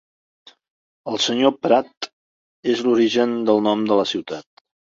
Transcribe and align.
El 1.11 1.19
Sr. 1.25 1.51
Pratt 1.67 2.09
és 2.75 2.83
l'origen 2.89 3.39
del 3.51 3.65
nom 3.71 3.89
de 3.93 4.03
la 4.05 4.11
ciutat. 4.15 4.69